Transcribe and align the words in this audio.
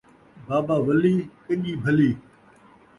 بابا 0.47 0.75
ولی، 0.87 1.15
کڄی 1.45 1.73
بھلی 1.83 2.11